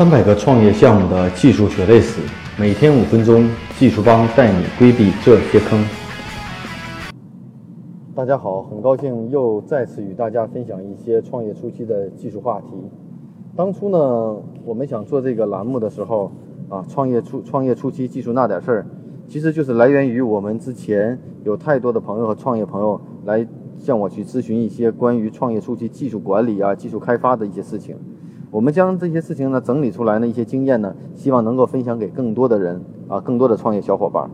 [0.00, 2.22] 三百个创业项目的技术血泪史，
[2.58, 3.46] 每天五分钟，
[3.78, 5.78] 技术帮带你规避这些坑。
[8.14, 12.68] 大家好，很高兴又再次与大家分享一些创业初期的技术话题。
[13.54, 13.98] 当初呢，
[14.64, 16.32] 我们想做这个栏目的时候，
[16.70, 18.86] 啊，创业初创业初期技术那点事儿，
[19.28, 23.46] 其实就是来源于我们之前有太多的朋友和创业朋友来
[23.78, 27.94] 向我去咨询一些关于创业初期技术管理啊、技术开发的一些事情。
[28.50, 34.28] 我们将这些事情呢整理出来呢一些经验呢，希望能够分享给更多的人啊，更多的创业小伙伴。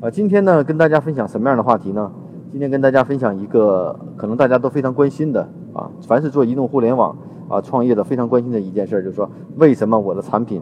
[0.00, 2.10] 啊，今天呢跟大家分享什么样的话题呢？
[2.50, 7.16] 今天跟大家分享一个可能大家都非常关心的啊，凡是做移动互联网
[7.48, 10.60] 啊创业的非常关心的一件事，就是说为什么我的产品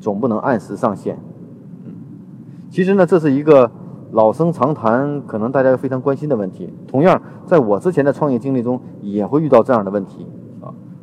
[0.00, 1.18] 总不能按时上线？
[1.84, 1.92] 嗯，
[2.70, 3.70] 其实呢这是一个
[4.12, 6.72] 老生常谈，可能大家非常关心的问题。
[6.86, 10.26] 同样，在我之前的创业经历中也会遇到这样的问题。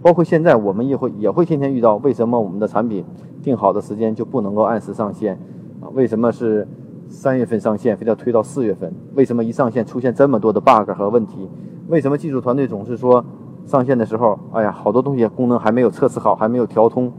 [0.02, 3.03] 包括现在，我们也会也会天天遇到，为什么我们的产品
[3.44, 5.38] 定好的时间就不能够按时上线
[5.81, 5.91] 啊？
[5.94, 6.66] 为什么是
[7.09, 8.94] 三月份上线，非要推到四月份？
[9.16, 11.50] 为什么一上线出现这么多的 bug 和问题？
[11.89, 13.25] 为什么技术团队总是说
[13.66, 17.11] 上线的时候，哎呀，好多东西功能还没有测试好，还没有调通？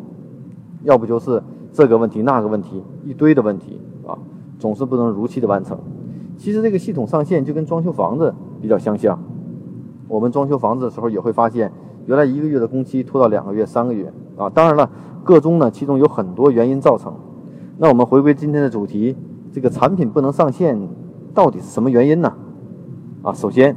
[0.85, 1.43] 要不就是
[1.75, 4.17] 这个问题那个问题，一堆的问题啊，
[4.59, 5.79] 总是不能如期的完成。
[6.39, 9.23] 其实这个系统上线就跟装修房子比较相像，
[10.09, 11.71] 我们装修房子的时候也会发现。
[12.11, 14.51] 原来一个月的工期拖到两个月、三个月啊！
[14.51, 14.91] 当然了，
[15.23, 17.15] 个中呢，其中有很多原因造成。
[17.79, 19.15] 那我们回归今天的主题，
[19.53, 20.77] 这个产品不能上线，
[21.33, 22.33] 到底是什么原因呢？
[23.23, 23.77] 啊，首先，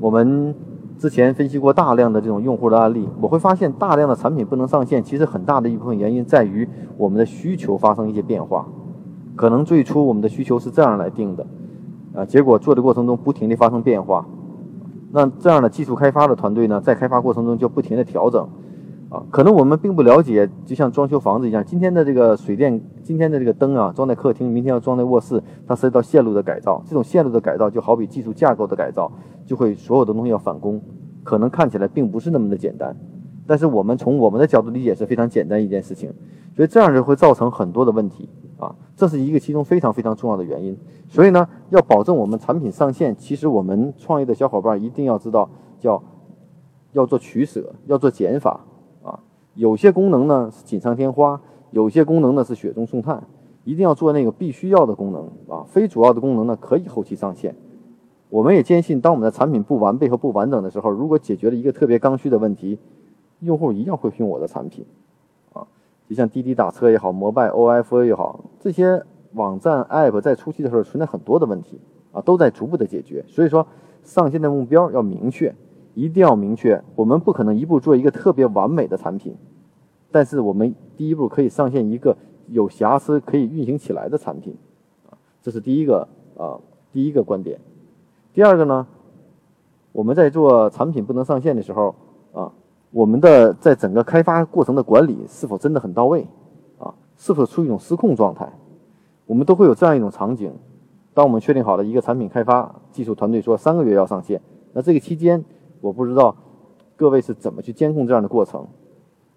[0.00, 0.52] 我们
[0.98, 8.66] 之前分析过大量的这种用户的案例，我会发现大量的产品不能上线，其实很大的一部分原因在于我们的需求发生一些变化。
[9.36, 11.46] 可能最初我们的需求是这样来定的，
[12.16, 14.26] 啊，结果做的过程中不停地发生变化。
[15.12, 18.48] 那这样的技术开发的团队呢，在开发过程中就不停的调整，
[19.10, 29.12] 啊，可能我们并不了解，就像装修房子一样，今天的这个水电，今天的这个灯啊，装在客厅，明天要装在卧室，它涉及到线路的改造，这种线路的改造就好比技术架构的改造，
[29.46, 30.82] 就会所有的东西要返工，
[31.22, 32.96] 可能看起来并不是那么的简单，
[33.46, 36.12] 但是我们从我们的角度理解是非常简单一件事情，
[36.56, 38.28] 所以这样就会造成很多的问题。
[38.58, 40.76] 啊，这是一个其中非常非常重要的原因。
[41.08, 45.48] 所以呢，要保证我们产品上线，其实我们创业的小伙伴一定要知道，
[45.78, 46.02] 叫
[46.92, 48.60] 要做取舍，要做减法
[49.02, 49.20] 啊。
[49.54, 53.22] 有些功能呢是锦上添花，有些功能呢是雪中送炭，
[53.64, 55.64] 一定要做那个必须要的功能啊。
[55.66, 57.54] 非主要的功能呢可以后期上线。
[58.30, 62.78] 我们也坚信，当我们的产品不完备和不完整的时候，如果解决了一个特别刚需的问题，
[63.40, 64.84] 用户一样会用我的产品。
[66.08, 71.80] 就像滴滴打车也好，摩拜 OFO 也好，这些网站 App 在初期的时候存在很多的问题
[72.12, 73.24] 啊，都在逐步的解决。
[73.26, 73.66] 所以说，
[74.02, 75.54] 上线的目标要明确，
[75.94, 76.82] 一定要明确。
[76.94, 79.34] 我们不可能一步做一个特别完美的产品，
[80.12, 82.14] 但是我们第一步可以上线一个
[82.48, 84.54] 有瑕疵可以运行起来的产品
[85.08, 86.60] 啊，这是第一个啊，
[86.92, 87.58] 第一个观点。
[88.34, 88.86] 第二个呢，
[89.92, 91.94] 我们在做产品不能上线的时候
[92.34, 92.52] 啊。
[92.94, 96.28] 我们的在整个开发过程的管理是否真的很到位
[96.78, 96.94] 啊？
[97.16, 98.48] 是否处于一种失控状态？
[99.26, 100.52] 我们都会有这样一种场景：
[101.12, 104.40] 当我们确定好了一个产品开发，技术团队说三个月要上线，
[104.72, 105.44] 那这个期间，
[105.80, 106.36] 我不知道
[106.94, 108.64] 各位是怎么去监控这样的过程？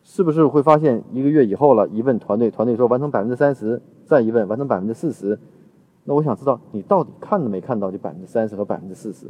[0.04, 5.40] 是不是会发现一个月以后了，一问团队，团队说完成百分之三十，再一问完成百分之四十，
[6.04, 9.26] 那我想知道你到底看都没看到这百分之三十和百分之四十？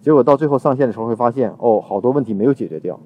[0.00, 2.98] 结果到最后上线的时候会发现，哦，好多问题没有解决掉。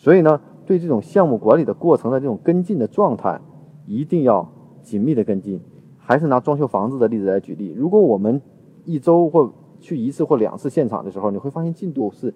[0.00, 3.38] 所以呢，对这种项目管理的过程的这种跟进的状态，
[3.86, 4.50] 一定要
[4.82, 5.60] 紧密的跟进。
[5.98, 8.40] 还是拿装修房子的例子来举例，如果我们
[8.86, 12.32] 一周或去一次或两次现场的时候，你会发现进度是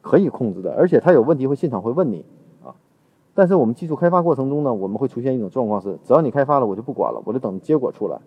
[0.00, 2.24] 可以控制的，而且他有问题会现场会问你
[2.62, 2.72] 啊。
[3.34, 8.20] 但是我们技术开发过程中呢，我们会出现一种状况是，只要你开发了，我就不管了，我就等结果出来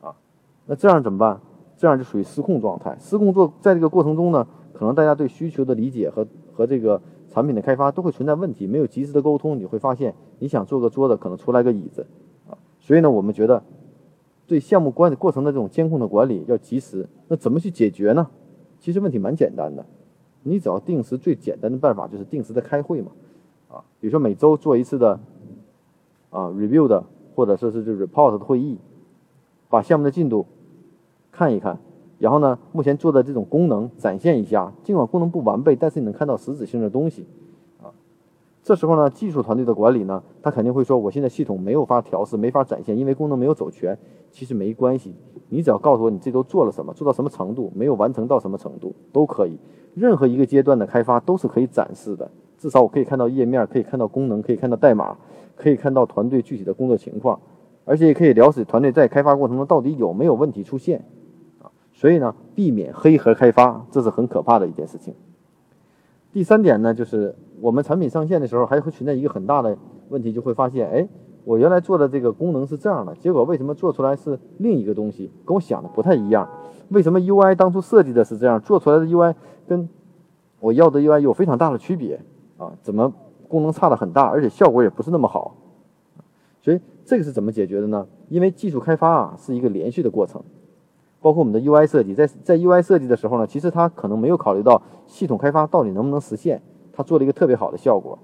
[0.00, 0.16] 啊。
[0.64, 1.38] 那这样怎么办？
[1.76, 2.96] 这样就属于失控状态。
[2.98, 6.98] 失控做在这个过程中呢，可能大家对需求的理解和和这个。
[7.36, 12.06] 产品的开发都会存在问题，没有及时的沟通，你会发现你想做个桌子，可能出来个椅子，
[12.48, 13.62] 啊，所以呢，我们觉得
[14.46, 17.06] 对项目管理过程的这种监控的管理要及时。
[17.28, 18.26] 那怎么去解决呢？
[18.80, 19.84] 其实问题蛮简单的，
[20.44, 23.10] 你只要定时，最简单的办法就是定时的开会嘛，
[23.68, 25.20] 啊，比如说每周做一次的
[26.30, 28.78] 啊 review 的，或者说是就 report 的会议，
[29.68, 30.46] 把项目的进度
[31.30, 31.78] 看一看。
[32.18, 37.26] 然后呢，目前做的这种功能展现一下，尽管功能不完备，但是你能看到实质性的东西，
[37.82, 37.92] 啊，
[38.62, 43.98] 这时候呢，技术团队的管理呢，他肯定会说，我现在系统没有法调试，没法展现，因为功能没有走全。
[44.32, 45.14] 其实没关系，
[45.48, 49.56] 你只要告诉我你这周做了什么，做到什么程度，没有完成到什么程度都可以。
[49.94, 55.16] 任何一个阶段的开发都是可以展示的，至少我可以看到页面，可以看到功能，可以看到代码，
[55.54, 57.40] 可以看到团队具体的工作情况，
[57.86, 61.02] 而且也可以了解团队在开发过程中到底有没有问题出现。
[61.96, 65.14] 所以呢，避免黑盒开发，这是很可怕的一件事情。
[66.30, 69.78] 第三点呢，就是我们产品上线的时候，还会存在一个很大的
[70.10, 71.08] 问题，就会发现，哎，
[71.44, 76.46] 我原来做的这个功能是这样的，结果为什么做出来是另一个东西，跟我想的不太一样？
[76.90, 79.34] 为什么 UI 当初设计的是这样，做出来的 UI
[79.66, 79.88] 跟
[80.60, 82.20] 我要的 UI 有非常大的区别
[82.58, 82.70] 啊？
[82.82, 83.10] 怎么
[83.48, 85.56] 功能差的很大，而且效果也不是那么好？
[86.60, 88.06] 所以这个是怎么解决的呢？
[88.28, 90.42] 因为技术开发啊是一个连续的过程。
[91.20, 98.18] 包括我们的 UI 设计，在在 UI 设计的时候呢，其实他可能没有考虑到系统开发到底能不能实现，他做了一个特别好的效果，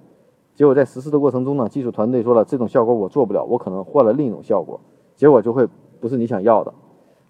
[0.54, 4.80] 结果在实施的过程中呢，技术团队说了这种效果我做不了，我可能换了另一种效果，
[5.16, 5.66] 结果就会
[6.00, 6.72] 不是你想要的。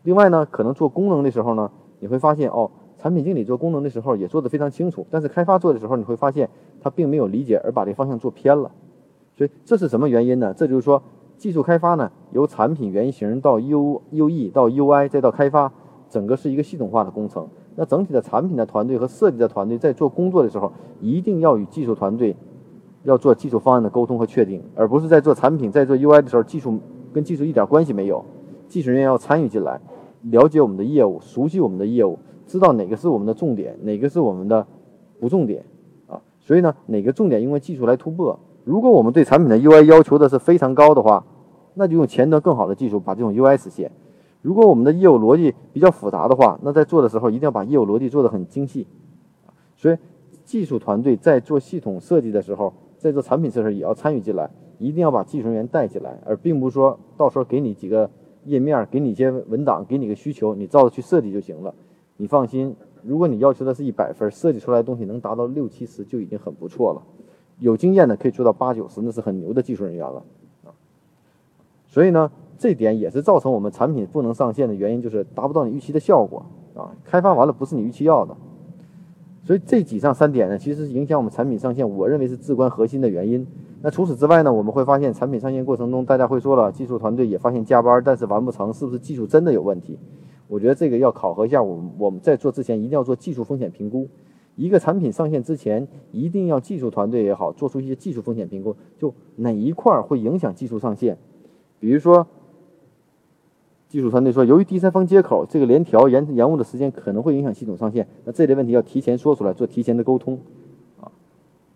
[0.02, 1.70] 另外呢，可能做功能的时候呢，
[2.00, 6.50] 你会发现哦，产品经理做功能的时候也做得非常清楚，但是开发做的时候你会发现
[6.80, 8.70] 他并没有理解，而把这方向做偏了。
[9.36, 10.52] 所以这是什么原因呢？
[10.52, 11.02] 这就是说。
[11.42, 15.72] 技术开发呢，由产品原型到 U U E 到 U I 再到开发，
[16.08, 17.48] 整个是一个系统化的工程。
[17.74, 22.36] 那整体的产品的团队和设计的团队在做工作的时候，一定要与技术团队
[23.02, 26.78] 要做技术方案的沟通和确定，而不是在做产品、在做 U I 的时候，技术
[27.12, 28.24] 跟技术一点关系没有。
[28.68, 29.80] 技术人员要参与进来，
[30.30, 34.64] 了解我们的业务，熟悉我们的业务，知道哪个是我们的重点，哪个是我们的
[35.18, 35.64] 不重点
[36.06, 36.22] 啊。
[36.38, 38.38] 所以呢，哪个重点，因为技术来突破。
[38.62, 41.24] 如果我们对产品的 U I 要求的是非常高的话，
[41.74, 43.90] 那就用前端更好的技术把这种 UI 实现。
[44.40, 48.86] 如果我们的业务逻辑比较复杂的话，那在做的时候一定要把业务逻辑做得很精细。
[49.76, 49.96] 所以，
[50.44, 58.10] 技术团队在做系统设计的时候，在做产品设计也要参与进来，一定要把技术人员带进来，而并不是说到时候给你几个
[58.44, 61.74] 页面，给你一些文档，给你个需求，你照着去设计就行了。
[62.16, 67.02] 你放心，如果你要求的是一百分，设计出来的东西能达到六七十就已经很不错了。
[67.58, 70.22] 有经验的可以做到八九十，那是很牛的技术人员了。
[71.92, 76.42] 所以呢，这点也是造成我们产品不能上线的原因，就是达不到你预期的效果
[76.74, 76.88] 啊。
[77.04, 78.34] 开发完了不是你预期要的，
[79.44, 83.46] 所以这几上三点呢，其实影响我们产品上线，我认为是至关核心的原因。
[83.82, 89.98] 那除此之外呢，我们会发现产品上线过程中，大家会说了，技术团队也发现加班，但是完不成，是不是技术真的有问题？
[90.48, 94.08] 我觉得这个要考核一下，我们我们在做之前一定要做技术风险评估。
[94.56, 101.18] 一个产品上线之前，一定要技术团队也好，做出一些技术风险评估，就哪一块会影响技术上线。
[101.82, 102.25] 比如说，
[103.88, 110.38] 技术团队说，由于第三方接口这个联调延延误的时间可能会影响系统上线，那这类问题要提前说出来，做提前的沟通，
[111.00, 111.11] 啊，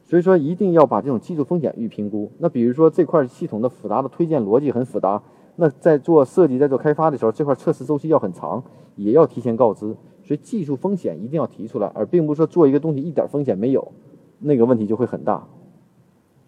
[0.04, 2.30] 所以说一定要把这种技术风险预评估。
[2.38, 5.20] 那比如说这块系统的复杂的推荐逻辑很复杂，
[5.56, 8.62] 那在做设计、在做开发的时候，这块测试周期要很长，
[8.94, 9.96] 也要提前告知。
[10.22, 13.90] 所以技术风险一定要提出来，而并不是说做一个东西一点风险没有，
[14.38, 15.48] 那个问题就会很大。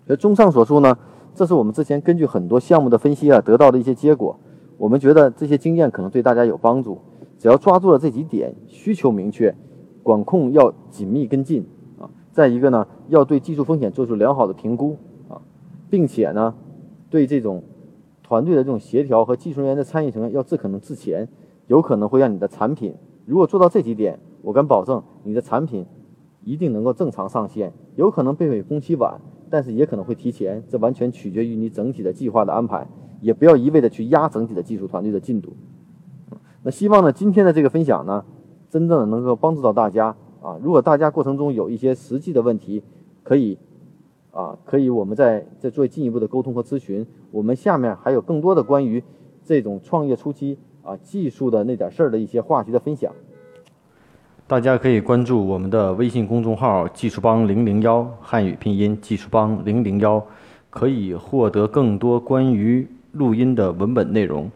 [0.07, 0.97] 所以综上所述呢。
[1.39, 4.37] 这是我们之前根据很多项目的分析啊得到的一些结果，
[4.77, 6.99] 我们觉得这些经验可能对大家有帮助。
[7.39, 9.55] 只要抓住了这几点，需求明确，
[10.03, 11.65] 管控要紧密跟进
[12.01, 12.11] 啊。
[12.33, 14.97] 再一个呢，要对技术风险做出良好的评估
[15.29, 15.41] 啊，
[15.89, 16.53] 并且呢，
[17.09, 17.63] 对这种
[18.25, 21.29] 团队的这种协调和技术人员的参与程要尽可能自前，
[21.69, 22.97] 有可能会让你的产品，
[23.27, 25.87] 如果做到这几点，我敢保证你的产品
[26.43, 29.21] 一定能够正常上线，有可能被尾工期晚。
[29.51, 32.87] 但是也可能会提前，这完全取决于你整体的计划的安排，
[33.21, 35.57] 也不要一味的去压整体的技术团队的进度。
[36.63, 38.25] 那希望呢，今天的这个分享呢，
[38.69, 40.59] 真正的能够帮助到大家啊。
[40.63, 42.83] 如果大家过程中有一些实际的问题，
[43.23, 43.59] 可以
[44.33, 47.07] 啊，可以我们再再做进一步的沟通和咨询。
[47.31, 49.03] 我们下面还有更多的关于
[49.45, 53.13] 这种创业初期啊技术的那点事儿的一些话题的分享。
[54.49, 60.25] 大家可以关注我们的微信公众号“技术帮零零幺”汉语拼音“技术帮零零幺”，
[60.71, 64.51] 可以获得更多关于录音的文本内容。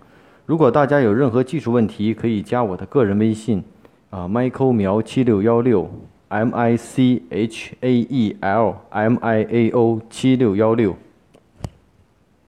[0.46, 3.62] 如果大家有任何技术问题，可以加我的个人微信，
[4.08, 5.86] 啊，Michael 苗七六幺六
[6.28, 10.96] ，M I C H A E L M I A O 七六幺六。